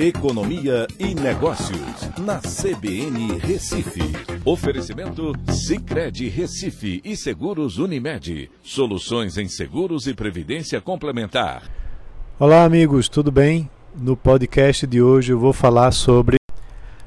Economia 0.00 0.86
e 0.96 1.12
Negócios, 1.12 2.08
na 2.20 2.38
CBN 2.38 3.36
Recife. 3.40 4.00
Oferecimento 4.44 5.32
Cicred 5.50 6.28
Recife 6.28 7.00
e 7.04 7.16
Seguros 7.16 7.78
Unimed. 7.78 8.48
Soluções 8.62 9.36
em 9.36 9.48
seguros 9.48 10.06
e 10.06 10.14
previdência 10.14 10.80
complementar. 10.80 11.68
Olá, 12.38 12.62
amigos, 12.62 13.08
tudo 13.08 13.32
bem? 13.32 13.68
No 13.92 14.16
podcast 14.16 14.86
de 14.86 15.02
hoje 15.02 15.32
eu 15.32 15.38
vou 15.40 15.52
falar 15.52 15.90
sobre 15.90 16.36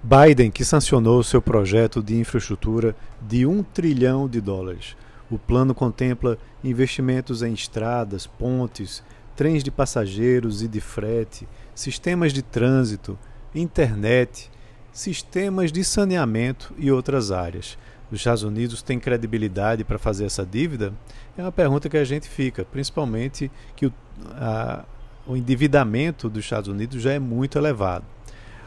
Biden, 0.00 0.52
que 0.52 0.64
sancionou 0.64 1.24
seu 1.24 1.42
projeto 1.42 2.00
de 2.00 2.16
infraestrutura 2.16 2.94
de 3.20 3.44
um 3.44 3.64
trilhão 3.64 4.28
de 4.28 4.40
dólares. 4.40 4.96
O 5.28 5.36
plano 5.36 5.74
contempla 5.74 6.38
investimentos 6.62 7.42
em 7.42 7.52
estradas, 7.52 8.28
pontes, 8.28 9.02
trens 9.36 9.62
de 9.62 9.70
passageiros 9.70 10.62
e 10.62 10.68
de 10.68 10.80
frete, 10.80 11.46
sistemas 11.74 12.32
de 12.32 12.42
trânsito, 12.42 13.18
internet, 13.54 14.50
sistemas 14.90 15.70
de 15.70 15.84
saneamento 15.84 16.72
e 16.78 16.90
outras 16.90 17.30
áreas. 17.30 17.76
Os 18.10 18.18
Estados 18.18 18.42
Unidos 18.42 18.82
têm 18.82 18.98
credibilidade 18.98 19.84
para 19.84 19.98
fazer 19.98 20.24
essa 20.24 20.44
dívida? 20.44 20.92
É 21.36 21.42
uma 21.42 21.52
pergunta 21.52 21.88
que 21.88 21.96
a 21.96 22.04
gente 22.04 22.28
fica, 22.28 22.64
principalmente 22.64 23.50
que 23.74 23.86
o, 23.86 23.92
a, 24.36 24.84
o 25.26 25.36
endividamento 25.36 26.30
dos 26.30 26.44
Estados 26.44 26.68
Unidos 26.68 27.02
já 27.02 27.12
é 27.12 27.18
muito 27.18 27.58
elevado. 27.58 28.04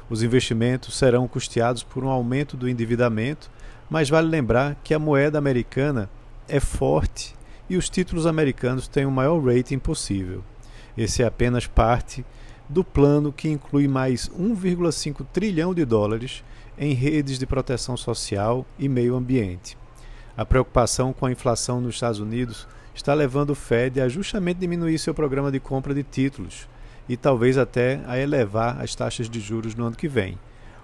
Os 0.09 0.21
investimentos 0.21 0.98
serão 0.98 1.27
custeados 1.27 1.84
por 1.84 2.04
um 2.04 2.09
aumento 2.09 2.57
do 2.57 2.70
endividamento, 2.70 3.49
mas 3.90 4.09
vale 4.09 4.27
lembrar 4.27 4.76
que 4.84 4.93
a 4.93 4.99
moeda 4.99 5.38
americana 5.38 6.09
é 6.48 6.59
forte 6.59 7.34
e 7.70 7.77
os 7.77 7.90
títulos 7.90 8.26
americanos 8.26 8.88
têm 8.88 9.05
o 9.05 9.12
maior 9.12 9.40
rating 9.40 9.79
possível. 9.79 10.43
Esse 10.98 11.23
é 11.23 11.25
apenas 11.25 11.67
parte 11.67 12.25
do 12.67 12.84
plano 12.84 13.34
que 13.34 13.49
inclui 13.49 13.88
mais 13.88 14.29
1,5 14.29 15.25
trilhão 15.34 15.73
de 15.73 15.84
dólares 15.85 16.43
em 16.77 16.93
redes 16.93 17.40
de 17.40 17.45
proteção 17.45 17.98
social 17.98 18.65
e 18.77 18.87
meio 18.87 19.15
ambiente. 19.15 19.77
A 20.37 20.45
preocupação 20.45 21.12
com 21.12 21.26
a 21.26 21.32
inflação 21.32 21.82
nos 21.82 21.95
Estados 21.95 22.20
Unidos 22.20 22.67
está 22.93 23.13
levando 23.13 23.49
o 23.49 23.55
Fed 23.55 23.99
a 23.99 24.07
justamente 24.07 24.60
diminuir 24.60 24.98
seu 24.99 25.13
programa 25.13 25.51
de 25.51 25.60
compra 25.60 25.93
de 25.93 26.04
títulos 26.04 26.67
e 27.10 27.17
talvez 27.17 27.57
até 27.57 28.01
a 28.05 28.20
elevar 28.20 28.79
as 28.82 28.93
taxas 28.93 29.29
de 29.29 29.40
juros 29.40 29.73
no 29.76 29.85
ano 29.85 29.95
que 29.95 30.07
vem. 30.07 30.37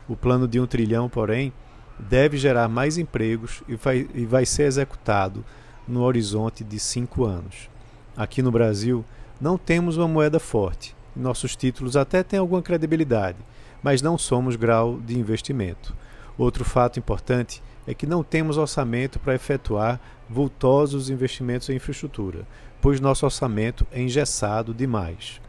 O 0.07 0.15
plano 0.15 0.47
de 0.47 0.59
um 0.59 0.65
trilhão, 0.65 1.07
porém, 1.07 1.53
deve 1.99 2.37
gerar 2.37 2.67
mais 2.67 2.97
empregos 2.97 3.63
e 3.67 3.75
vai, 3.75 4.07
e 4.13 4.25
vai 4.25 4.45
ser 4.45 4.63
executado 4.63 5.45
no 5.87 6.01
horizonte 6.01 6.63
de 6.63 6.79
cinco 6.79 7.25
anos. 7.25 7.69
Aqui 8.15 8.41
no 8.41 8.51
Brasil, 8.51 9.03
não 9.39 9.57
temos 9.57 9.97
uma 9.97 10.07
moeda 10.07 10.39
forte 10.39 10.95
nossos 11.15 11.55
títulos 11.55 11.95
até 11.95 12.21
têm 12.21 12.39
alguma 12.39 12.61
credibilidade, 12.61 13.37
mas 13.81 14.01
não 14.01 14.17
somos 14.17 14.55
grau 14.55 14.99
de 14.99 15.17
investimento. 15.17 15.95
Outro 16.37 16.65
fato 16.65 16.99
importante 16.99 17.63
é 17.87 17.93
que 17.93 18.05
não 18.05 18.23
temos 18.23 18.57
orçamento 18.57 19.19
para 19.19 19.35
efetuar 19.35 20.01
vultosos 20.29 21.09
investimentos 21.09 21.69
em 21.69 21.75
infraestrutura, 21.75 22.45
pois 22.81 22.99
nosso 22.99 23.25
orçamento 23.25 23.87
é 23.91 24.01
engessado 24.01 24.73
demais. 24.73 25.39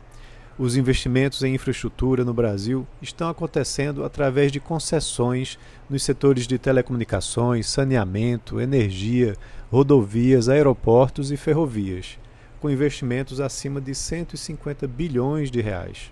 Os 0.59 0.77
investimentos 0.77 1.43
em 1.43 1.55
infraestrutura 1.55 2.25
no 2.25 2.33
Brasil 2.33 2.87
estão 3.03 3.29
acontecendo 3.29 4.05
através 4.05 4.53
de 4.53 4.61
concessões 4.61 5.59
nos 5.91 6.03
setores 6.03 6.47
de 6.47 6.59
telecomunicações, 6.59 7.67
saneamento, 7.67 8.61
energia, 8.61 9.35
rodovias, 9.71 10.49
aeroportos 10.49 11.31
e 11.31 11.37
ferrovias 11.37 12.19
com 12.67 12.71
investimentos 12.71 13.41
acima 13.41 13.81
de 13.81 13.95
150 13.95 14.89
bilhões 14.89 15.53
de 15.53 15.61
reais. 15.61 16.11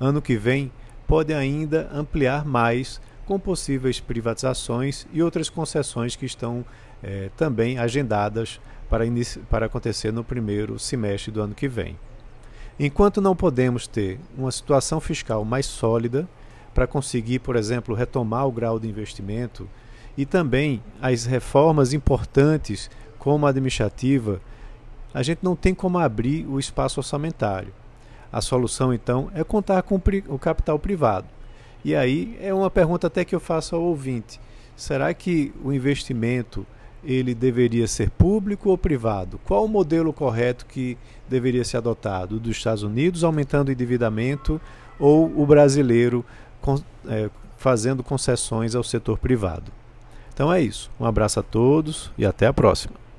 Ano 0.00 0.22
que 0.22 0.34
vem, 0.34 0.72
pode 1.06 1.34
ainda 1.34 1.90
ampliar 1.92 2.42
mais 2.46 2.98
com 3.26 3.38
possíveis 3.38 4.00
privatizações 4.00 5.06
e 5.12 5.22
outras 5.22 5.50
concessões 5.50 6.16
que 6.16 6.24
estão 6.24 6.64
eh, 7.02 7.28
também 7.36 7.78
agendadas 7.78 8.58
para, 8.88 9.04
para 9.50 9.66
acontecer 9.66 10.10
no 10.10 10.24
primeiro 10.24 10.78
semestre 10.78 11.30
do 11.30 11.42
ano 11.42 11.54
que 11.54 11.68
vem. 11.68 11.98
Enquanto 12.78 13.20
não 13.20 13.36
podemos 13.36 13.86
ter 13.86 14.18
uma 14.38 14.50
situação 14.50 15.00
fiscal 15.00 15.44
mais 15.44 15.66
sólida 15.66 16.26
para 16.72 16.86
conseguir, 16.86 17.40
por 17.40 17.56
exemplo, 17.56 17.94
retomar 17.94 18.46
o 18.46 18.52
grau 18.52 18.80
de 18.80 18.88
investimento 18.88 19.68
e 20.16 20.24
também 20.24 20.82
as 21.02 21.26
reformas 21.26 21.92
importantes 21.92 22.90
como 23.18 23.44
a 23.44 23.50
administrativa 23.50 24.40
a 25.12 25.22
gente 25.22 25.40
não 25.42 25.56
tem 25.56 25.74
como 25.74 25.98
abrir 25.98 26.46
o 26.46 26.58
espaço 26.58 27.00
orçamentário. 27.00 27.72
A 28.32 28.40
solução, 28.40 28.94
então, 28.94 29.30
é 29.34 29.42
contar 29.42 29.82
com 29.82 30.00
o 30.28 30.38
capital 30.38 30.78
privado. 30.78 31.26
E 31.84 31.94
aí 31.94 32.36
é 32.40 32.52
uma 32.54 32.70
pergunta 32.70 33.06
até 33.06 33.24
que 33.24 33.34
eu 33.34 33.40
faço 33.40 33.74
ao 33.74 33.82
ouvinte: 33.82 34.40
será 34.76 35.12
que 35.12 35.52
o 35.64 35.72
investimento 35.72 36.66
ele 37.02 37.34
deveria 37.34 37.88
ser 37.88 38.10
público 38.10 38.70
ou 38.70 38.78
privado? 38.78 39.40
Qual 39.44 39.64
o 39.64 39.68
modelo 39.68 40.12
correto 40.12 40.66
que 40.66 40.96
deveria 41.28 41.64
ser 41.64 41.78
adotado? 41.78 42.36
O 42.36 42.40
dos 42.40 42.56
Estados 42.56 42.82
Unidos 42.82 43.24
aumentando 43.24 43.68
o 43.68 43.72
endividamento 43.72 44.60
ou 44.98 45.26
o 45.34 45.46
brasileiro 45.46 46.24
é, 47.08 47.30
fazendo 47.56 48.04
concessões 48.04 48.74
ao 48.74 48.84
setor 48.84 49.18
privado? 49.18 49.72
Então 50.32 50.52
é 50.52 50.60
isso. 50.60 50.90
Um 51.00 51.06
abraço 51.06 51.40
a 51.40 51.42
todos 51.42 52.12
e 52.16 52.24
até 52.24 52.46
a 52.46 52.52
próxima. 52.52 53.09